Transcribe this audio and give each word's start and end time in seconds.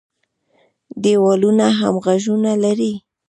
ـ 0.53 1.01
دیوالونه 1.03 1.67
هم 1.79 1.93
غوږونه 2.03 2.51
لري. 2.63 2.93